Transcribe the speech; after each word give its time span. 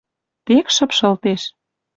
Тек 0.45 0.65
шыпшылтеш 0.75 1.41